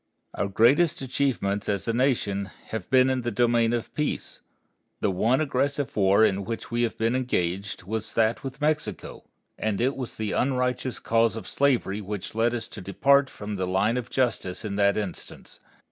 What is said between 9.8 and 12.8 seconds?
was the unrighteous cause of slavery which led us